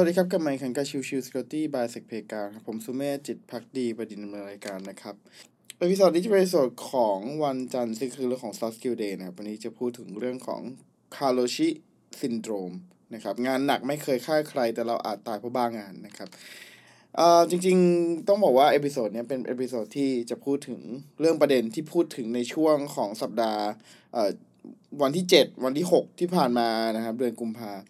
[0.00, 5.14] สวัสดีครับกับไมค์คันกาชิวชิวสกอตตี้บายเซกเพกาครับผมสุเมธจิตภักดีบดินทร์ดำเนินรายการนะครับ
[5.78, 10.62] episode นี้จะเป็น episode ของวันจันทร์ซึ่งคือเรื่องของ soft skill day นะครับ วันนี้จะพูดถึงเรื่องของ
[11.16, 12.72] Karoshi syndrome
[13.14, 16.28] นะครับ งานหนักไม่เคยฆ่าใครแต่เราอาจตายเพราะบ้างานนะครับ
[17.16, 20.80] เอ่อจริงๆต้องบอกว่า episode นี้เป็น episode ที่จะพูดถึง
[21.20, 23.62] เรื่องประเด็นที่พูดถึงในช่วงของสัปดาห์
[24.12, 24.30] เอ่อ
[25.02, 27.82] วันที่ 7 วันที่ 6 ที่ผ่านมานะครับเดือนกุมภาพ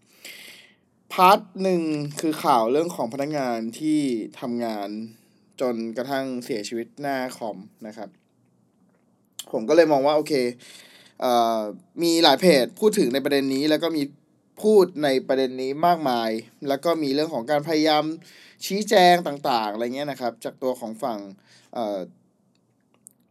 [1.13, 1.83] พาร์ทหนึ่ง
[2.21, 4.01] คือข่าวเรื่องของพนักงานที่
[4.41, 4.89] ทำงาน
[5.61, 7.57] จนกระทั่งเสียชีวิตหน้าคอม
[7.87, 8.09] นะครับ
[9.53, 10.33] ผมก็เลยมองว่าโอเค
[11.21, 11.61] เอ่อ
[12.03, 14.03] มีหลายเพจพูดถึงในประเด็นนี้ แล้วก็มี
[14.63, 16.31] พูดในประเด็นนี้มากมาย
[16.69, 18.05] แล้วก็มีเรื่องของการพยายาม
[18.67, 21.19] ชี้แจงต่าง ๆ อะไรเงี้ยนะครับ จากตัวของฝั่ง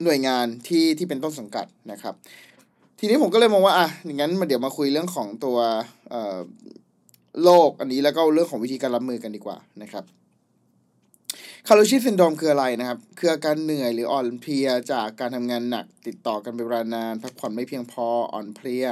[0.03, 2.15] หน่วยงานที่ที่เป็นต้นสังกัดนะครับ
[2.99, 5.57] ทีนี้ผมก็เลยมองว่าอะอย่างนั้นมาเดี๋ยวมาคุยเรื่องของตัว
[7.43, 10.03] โรคอันนี้แล้วก็เรื่องของวิธีการรับมือกันดีกว่านะครับ
[11.67, 18.85] คาร์โลชิซินโดมคืออะไรนะครับ คืออาการเหนื่อยหรืออ่อนเพลียจากการทำงานหนักติดต่อกันเป็นเวลานาน พักผ่อนไม่เพียงพออ่อนเพลีย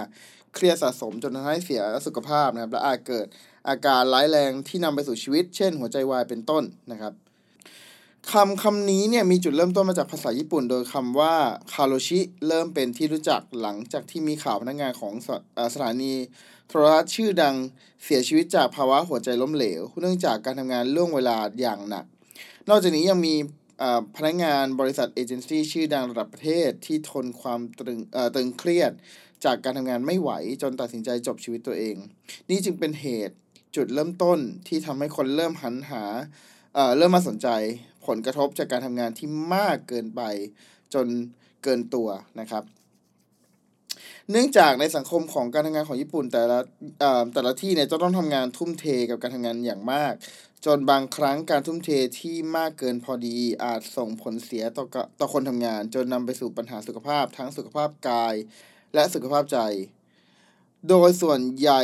[0.54, 3.28] เครียดสะสมจนทำให้เสียสุขภาพนะครับ และอาจเกิด
[3.70, 7.14] อาการร้ายแรงที่นำไปสู่ชีวิต เช่น หัวใจวายเป็นต้นนะครับ
[8.34, 11.36] คำคำนี้เนี่ยมีจุดเริ่มต้นมาจากภาษาญี่ปุ่น โดยคำว่า
[11.74, 16.14] คาโรชิเริ่มเป็นที่รู้จักหลังจากที่มีข่าวพนักงานของสอสถานี
[16.68, 17.56] โทรทัศน์ชื่อดัง
[18.04, 22.06] เสียชีวิตจากภาวะหัวใจล้มเหลว เนื่องจากการทำงานล่วงเวลาอย่างหนัก
[22.70, 23.36] นอกจากนี้ยังมี
[24.16, 28.92] พนักงานบริษัทเอเจนซี่ชื่อดังระดับประเทศที่ทนความตึงเอ่อตึงเครียด
[29.46, 30.32] จากการทำงานไม่ไหว
[30.62, 31.96] จนตัดสินใจจบชีวิตตัวเอง
[32.50, 33.36] นี่จึงเป็นเหตุ
[33.76, 36.04] จุดเริ่มต้นที่ทำให้คนเริ่มหันหา
[36.98, 37.48] เริ่มมาสนใจ
[38.08, 40.22] ผลกระทบจากการทำงานที่มากเกินไป
[40.94, 41.08] จน
[41.64, 42.10] เกินตัว
[42.40, 42.64] นะครับ
[44.32, 46.60] เนื่องจากในสังคมของการทำงานของญี่ปุ่นแต่ละ
[47.34, 50.14] แต่ละที่เนี่ยจะต้องทำงานทุ่มเทกับการทำงานอย่างมาก
[50.66, 54.84] จนบางครั้งการทุ่มเทที่มากเกินพอดีอาจส่งผลเสียต่อ
[55.20, 58.36] ต่อคนทำงาน จนนำไปสู่ปัญหาสุขภาพทั้งสุขภาพกาย
[58.94, 59.60] และสุขภาพใจ
[60.90, 61.82] โดยส่วนใหญ่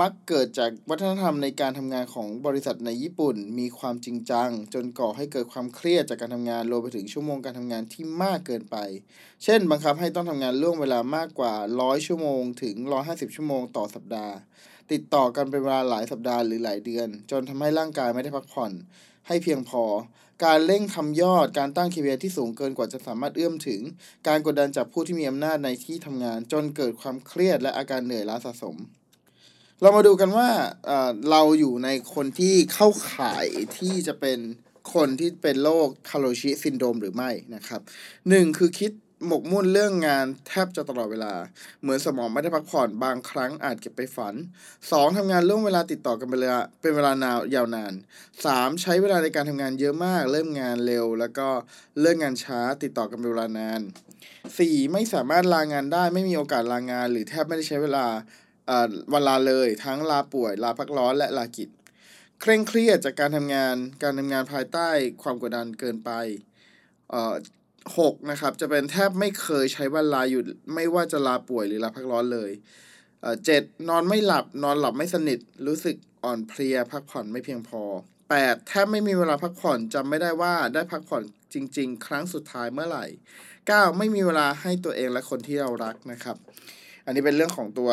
[0.00, 8.76] มักเกิดจากวัฒนธรรมในการทำงานของบริษัทในญี่ปุ่น มีความจริงจัง จนก่อให้เกิดความเครียดจากการทำงานรวมไปถึงชั่วโมงการทำงานที่มากเกินไป
[9.44, 14.34] เช่น บังคับให้ต้องทำงานล่วงเวลามากกว่า 100 ชั่วโมง ถึง 150 ชั่วโมงต่อสัปดาห์
[14.92, 18.72] ติดต่อกันเป็นเวลาหลายสัปดาห์หรือหลายเดือน จนทำให้ร่างกายไม่ได้พักผ่อน
[19.26, 19.84] ให้เพียงพอ
[20.44, 23.80] การเร่งทำยอดการตั้ง KPI ที่สูงเกินกว่าจะสามารถเอื้อมถึง
[24.28, 28.76] การกดดันจากผู้ที่มีอำนาจในที่ทำงาน จนเกิดความเครียดและอาการเหนื่อยล้าสะสม
[29.80, 30.48] เรามาดูกันว่า
[31.30, 33.46] เราอยู่ในคนที่เข้าข่าย
[33.78, 34.38] ที่จะเป็น
[34.94, 37.80] คนที่เป็นโรคคาโรชิซินโดมหรือไม่นะครับ
[38.28, 38.92] หนึ่งคือคิด
[39.24, 41.34] หมกมุ่นเรื่องงานแทบจะตลอดเวลา
[41.82, 44.34] เหมือนสมองไม่ได้พักผ่อนบางครั้งอาจเก็บไปฝัน
[44.76, 45.16] 2.
[45.16, 47.92] ทำงานล่วงเวลาติดต่อกันเป็นเวลาเป็นเวลานานยาวนาน
[48.36, 48.82] 3.
[48.82, 51.48] ใช้เวลาในการทำงานเยอะมาก เริ่มงานเร็ว แล้วก็
[52.00, 53.80] เลิกงานช้าติดต่อกันเป็นเวลานาน
[54.36, 54.92] 4.
[54.92, 58.06] ไม่สามารถลางานได้ไม่มีโอกาสลางาน หรือแทบไม่ได้ใช้เวลา
[58.66, 61.68] เอ่อวันลาเลยทั้งลาป่วย ลาพักร้อนและลากิจ
[62.40, 64.88] เคร่งเครียดจากการทำงานการทำงานภายใต้
[65.22, 66.10] ความกดดันเกินไป
[67.86, 72.50] เอ่อหกนะครับ จะเป็นแทบไม่เคยใช้วันลาหยุด ไม่ว่าจะลาป่วยหรือลาพักร้อนเลย
[73.20, 77.82] เอ่อเจ็ดนอนไม่หลับนอนหลับไม่สนิท รู้สึกอ่อนเพลีย พักผ่อนไม่เพียงพอ
[78.30, 81.22] แปดแทบไม่มีเวลาพักผ่อนจำไม่ได้ว่าได้พักผ่อน
[81.54, 83.06] จริง ๆ ครั้งสุดท้ายเมื่อไหร่
[83.66, 86.36] เก้าไม่มีเวลาให้ตัวเองและคนที่เรารักนะครับ
[87.04, 87.90] อันนี้เป็นเรื่องของตัว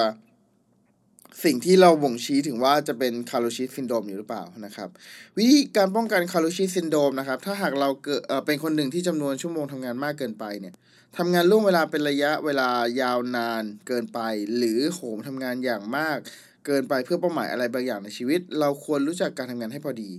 [1.43, 4.89] สิ่งที่เราบ่งชี้ถึงว่าจะเป็น Karoshi syndrome อยู่หรือเปล่านะครับ
[5.37, 10.73] วิธีการป้องกัน Karoshi syndrome นะครับ ถ้าหากเราเกิดเป็นคนหนึ่งที่จำนวนชั่วโมงทำงานมากเกินไปเนี่ย
[11.17, 12.69] ทำงานล่วงเวลาเป็นระยะเวลา
[13.01, 14.19] ยาวนานเกินไป
[14.57, 16.17] หรือโหมทำงานอย่างมาก
[16.65, 20.11] เกินไปเพื่อเป้าหมายอะไรบางอย่างในชีวิต เราควรรู้จักการทำงานให้พอดี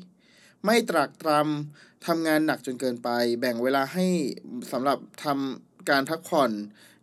[0.64, 3.08] ไม่ตรากตรำทำงานหนักจนเกินไป
[3.40, 4.06] แบ่งเวลาให้
[4.72, 6.50] สำหรับทำ การพักผ่อน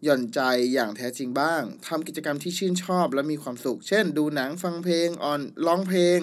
[0.04, 0.42] หย่อนใจ
[0.74, 6.20] อย่างแท้จริงบ้างทำกิจกรรมที่ชื่นชอบและมีความสุข เช่น ดูหนังฟังเพลงออนร้องเพลง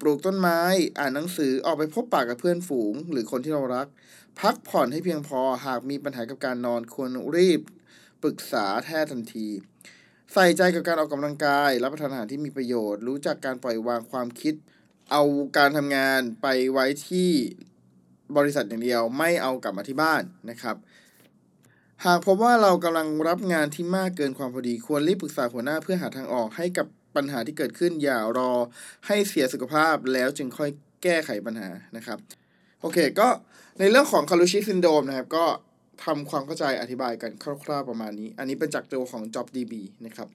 [0.00, 0.60] ปลูกต้นไม้
[0.98, 3.86] อ่านหนังสือออกไปพบปะกับเพื่อนฝูง หรือคนที่เรารัก
[4.40, 7.60] พักผ่อนให้เพียงพอหากมีปัญหากับการนอนควรรีบ
[8.22, 9.48] ปรึกษาแพทย์ทันที
[10.32, 14.54] ใส่ใจกับการออกกำลังกาย รับประทานอาหารที่มีประโยชน์ รู้จักการปล่อยวางความคิด
[15.12, 15.22] เอา
[15.56, 17.30] การทำงานไปไว้ที่
[18.36, 20.76] บริษัทอย่างเดียวไม่เอากลับมาที่บ้านนะครับ
[22.08, 26.86] หากพบว่าเรากำลังรับงานที่มากเกินความพอดี ควรรีบปรึกษาหัวหน้าเพื่อหาทางออกให้กับ
[27.16, 28.52] ปัญหาที่เกิดขึ้นอย่ารอ
[29.06, 30.70] ให้เสียสุขภาพแล้วจึงค่อย
[31.02, 32.18] แก้ไขปัญหานะครับ
[32.80, 33.28] โอเค ก็
[33.78, 35.46] ในเรื่องของ Karoshi syndrome นะครับ ก็
[36.04, 39.72] ทำความเข้าใจอธิบายกันคร่าวๆประมาณนี้ อันนี้เป็นจากตัวของ JobsDB
[40.06, 40.28] นะครับ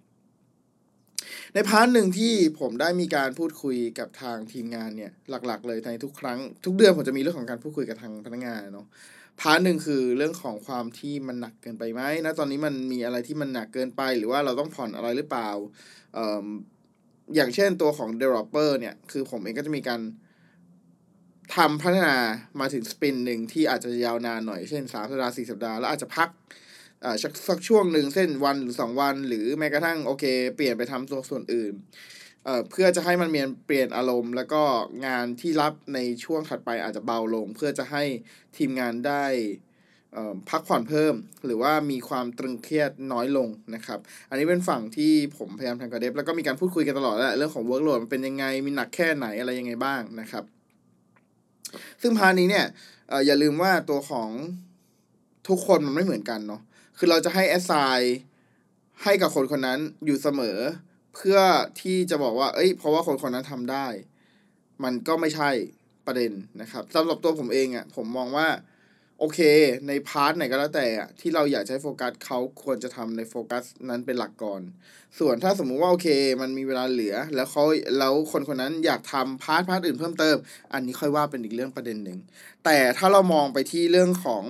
[1.53, 8.87] ใน part หนึ่งที่ผมได้มีการพูดคุยกับทางทีมงานเนี่ยหลักๆ เลยในทุกครั้ง ทุกเดือนผมจะมีเรื่องของการพูดคุยกับทางพนักงานเนาะ
[9.39, 15.49] part หนึ่งคือเรื่องของความที่มันหนักเกินไปไหมนะตอนนี้มันมีอะไรที่มันหนักเกินไป หรือว่าเราต้องผ่อนอะไรหรือเปล่า
[16.13, 16.45] เอ่อ
[17.35, 20.01] อย่างเช่นตัวของ developer เนี่ย คือผมเองก็จะมีการ
[21.55, 22.17] ทำพัฒนา
[22.59, 26.29] มาถึงสปินหนึ่งที่อาจจะยาวนานหน่อย เช่นสามสัปดาห์สี่สัปดาห์ แล้วอาจจะพัก
[27.03, 30.25] อ่าสักสักช่วงหนึ่งเส้นวันหรือสองวัน หรือแม้กระทั่งโอเค
[30.55, 31.73] เปลี่ยนไปทำตัวส่วนอื่น
[32.69, 34.63] เพื่อจะให้มันเมียนเปลี่ยนอารมณ์ แล้วก็
[35.05, 38.03] งานที่รับในช่วงถัดไปอาจจะเบาลง เพื่อจะให้
[38.57, 39.25] ทีมงานได้
[40.49, 41.13] พักผ่อนเพิ่ม
[41.45, 43.99] หรือว่ามีความตรึงเครียดน้อยลงนะครับ
[44.29, 50.43] อันนี้เป็นฝั่งที่ผมพยายามทำกับเดฟแล้วก็มีการพูดคุยกันตลอดแหละเรื่องของ workload มันเป็นยังไงมีหนักแค่ไหนอะไรยังไงบ้างนะครับ
[52.01, 52.65] ซึ่ง part นี้เนี่ย
[53.11, 54.29] อย่าลืมว่าตัวของ
[55.47, 56.61] ทุกคนมันไม่เหมือนกันเนาะ
[56.97, 58.03] คือเราจะให้ assign
[59.03, 60.57] ให้กับคนคนนั้นอยู่เสมอ
[61.13, 61.39] เพื่อ
[61.81, 63.87] ที่จะบอกว่า เอ้ย เพราะว่าคนคนนั้นทำได้
[64.83, 65.49] มันก็ไม่ใช่
[66.05, 68.47] ประเด็นนะครับสำหรับตัวผมเองอะ่ะ ผมมองว่า
[69.19, 69.39] โอเค
[69.87, 74.61] ใน part ไหนก็แล้วแต่อะที่เราอยากให้โฟกัสเขาควรจะทำในโฟกัสนั้นเป็นหลักก่อน
[75.19, 76.07] ส่วนถ้าสมมุติว่าโอเค
[76.41, 77.63] มันมีเวลาเหลือ แล้วเขา
[77.99, 80.37] แล้วคนคนนั้นอยากทำ part part อื่นเพิ่มเติม
[80.73, 82.19] อันนี้ค่อยว่าเป็นอีกเรื่องประเด็นหนึ่ง
[82.65, 84.43] แต่ถ้าเรามองไปที่เรื่องของ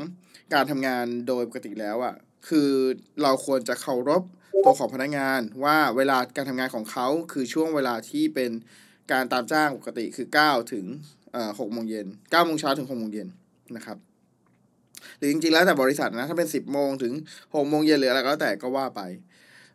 [0.53, 2.15] การทำงานโดยปกติแล้วอะ่ะ
[2.47, 2.69] คือ
[3.21, 4.23] เราควรจะเคารพ
[4.65, 8.51] ตัวของพนักงานว่าเวลาการทำงานของเขาคือช่วงเวลาที่เป็น
[9.11, 10.85] การตามจ้างปกติคือเก้าถึง
[11.59, 13.27] หกโมงเย็นเก้าโมงเช้าถึงหกโมงเย็น
[13.75, 13.97] นะครับ
[15.17, 17.13] หรือจริงๆแล้วแต่บริษัทนะ ถ้าเป็นสิบโมงถึง
[17.55, 19.01] หกโมงเย็นหรืออะไรก็แล้วแต่ก็ว่าไป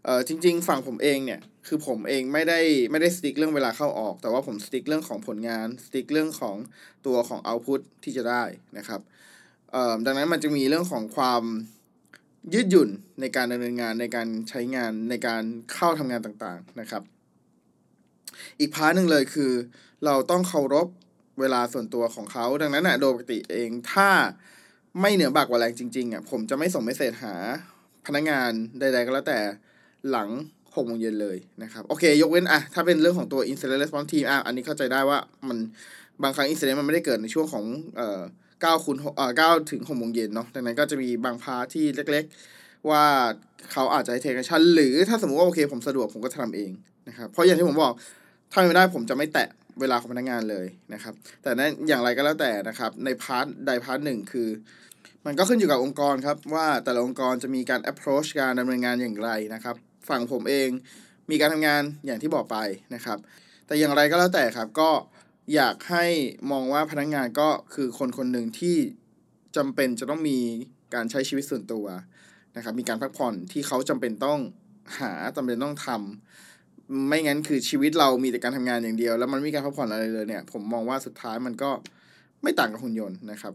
[0.05, 2.61] เอ่อจริง ๆ ฝั่งผมเองเนี่ย คือผมเองไม่ได้
[2.91, 6.57] ไม่ได้ strict เรื่องเวลาเข้าออก แต่ว่าผม strict เรื่องของผลงาน strict เรื่องของ
[7.07, 8.43] ตัวของ output ที่จะได้
[8.79, 9.01] นะครับ
[9.73, 11.43] เอ่อดังนั้นมันจะมีเรื่องของความ
[12.53, 12.89] ยืดหยุ่น
[13.21, 15.43] ในการดำเนินงานในการใช้งานในการ
[15.73, 17.03] เข้าทำงานต่างๆนะครับ
[18.61, 19.53] อีก part หนึ่งเลยคือ
[20.05, 20.87] เราต้องเคารพ
[21.41, 24.09] เวลาส่วนตัวของเขาดังนั้นอะโดยปกติเองถ้า
[25.01, 27.35] ไม่เหลือบ่ากว่าแรงจริงๆอะผมจะไม่ส่ง message หา
[28.07, 29.39] พนักงานใด ๆ ก็แล้วแต่
[30.11, 30.29] หลัง
[30.75, 35.19] หกโมงเย็นเลยนะครับ โอเค ยกเว้นอะถ้าเป็นเรื่องของตัว incident response team อะอันนี้เข้าใจได้ว่า
[35.49, 35.59] มัน
[36.23, 37.65] บางครั้ง incident มันไม่ได้เกิดในช่วงของ
[37.97, 38.21] เอ่อ
[38.61, 43.05] เก้าคูณเอ่อเก้าถึงหกโมงเย็นเนาะดังนั้นก็จะมีบาง part ที่เล็กๆ ว่า
[43.73, 46.71] เขาอาจจะให้ take action หรือถ้าสมมติว่าโอเคผมสะดวกผมก็ทำเอง
[47.09, 47.93] นะครับ เพราะอย่างที่ผมบอก
[48.53, 49.49] ถ้าไม่ได้ผมจะไม่แตะ
[49.81, 54.49] เวลาของพนักงานเลยนะครับ แต่นั้นอย่างไรก็แล้วแต่นะครับ ใน part ใด part หนึ่งคือ
[55.27, 59.77] มันก็ขึ้นอยู่กับองค์กรครับ ว่าแต่ละองค์กรจะมีการ approach การดำเนินงานอย่างไรนะครับ
[60.09, 60.69] ฝั่งผมเอง
[61.31, 62.57] มีการทำงานอย่างที่บอกไป
[62.95, 63.19] นะครับ
[63.67, 64.91] แต่อย่างไรก็แล้วแต่ครับก็
[65.55, 66.05] อยากให้
[66.51, 68.77] มองว่าพนักงานก็คือคนคนหนึ่งที่
[69.57, 70.39] จำเป็นจะต้องมี
[70.95, 71.87] การใช้ชีวิตส่วนตัว
[72.57, 74.39] นะครับ มีการพักผ่อนที่เขาจำเป็นต้อง
[74.99, 81.71] หาจำเป็นต้องทำไม่งั้นคือชีวิตเรามีแต่การทำงานอย่างเดียว แล้วมันไม่มีการพักผ่อนอะไรเลยเนี่ย ผมมองว่าสุดท้ายมันก็
[82.43, 83.55] ไม่ต่างกับหุ่นยนต์นะครับ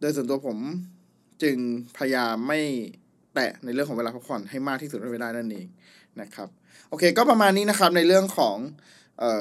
[0.00, 0.58] โดยส่วนตัวผม
[1.42, 1.56] จึง
[1.96, 2.60] พยายามไม่
[3.34, 5.66] แตะในเรื่องของเวลาพักผ่อนให้มากที่สุดเป็นไปได้นั่นเอง
[6.20, 6.48] นะครับ
[6.88, 8.56] โอเค ก็ประมาณนี้นะครับในเรื่องของ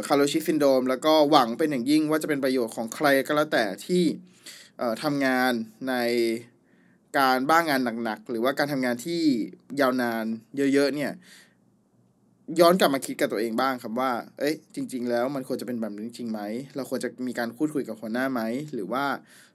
[0.08, 4.04] คาร์โลชิซินโดมแล้วก็หวังเป็นอย่างยิ่งว่าจะเป็นประโยชน์ของใครก็แล้วแต่ที่
[5.04, 5.52] ทำงาน
[5.90, 5.94] ใน
[7.18, 9.22] การบ้างงานหนักๆ หรือว่าการทำงานที่
[9.80, 10.26] ยาวนาน
[10.74, 11.12] เยอะๆเนี่ย
[12.60, 16.40] ย้อนกลับมาคิดกับตัวเองบ้างครับว่า เอ้ย จริง ๆ แล้วมันควรจะเป็นแบบนี้จริงไหม
[16.76, 18.42] เราควรจะมีการพูดคุยกับหัวหน้าไหม
[18.74, 19.06] หรือว่า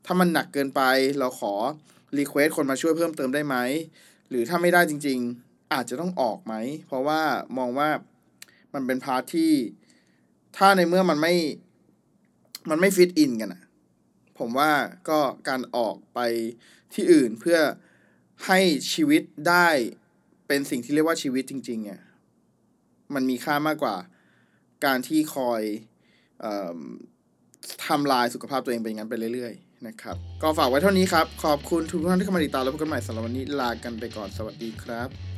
[0.07, 0.83] ถ้ามันหนักเกินไป
[1.19, 1.55] เราขอ
[2.19, 3.57] request คนมาช่วยเพิ่มเติมได้ไหม
[4.31, 6.55] หรือถ้าไม่ได้จริง ๆ อาจจะต้องออกไหม
[6.87, 7.21] เพราะว่า
[7.59, 7.89] มองว่า
[8.75, 9.51] มันเป็น part ที่
[10.65, 11.35] ถ้าในเมื่อมันไม่
[12.71, 13.63] มันไม่ fit in กันอะ
[14.39, 14.71] ผมว่า
[15.09, 16.21] ก็การออกไป
[16.95, 17.59] ที่อื่นเพื่อ
[18.47, 18.61] ให้
[18.93, 19.69] ชีวิตได้
[20.47, 22.01] เป็นสิ่งที่เรียกว่าชีวิตจริงๆเนี่ย
[23.15, 23.97] มันมีค่ามากกว่า
[24.85, 25.63] การที่คอย
[26.45, 26.79] ออ
[27.87, 35.32] ทำลายสุขภาพตัวเองไปอย่างนั้นไปเรื่อยๆนะครับ ก็ฝากไว้เท่านี้ครับ ขอบคุณทุกท่านที่เข้ามาติดตามแล้วพบกันใหม่สำหรับวันนี้ลากันไปก่อนสวัสดีครับ